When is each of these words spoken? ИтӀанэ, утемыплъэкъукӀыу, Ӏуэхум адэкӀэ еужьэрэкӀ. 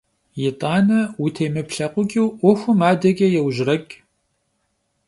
ИтӀанэ, 0.47 0.99
утемыплъэкъукӀыу, 1.23 2.27
Ӏуэхум 2.39 2.79
адэкӀэ 2.89 3.27
еужьэрэкӀ. 3.39 3.93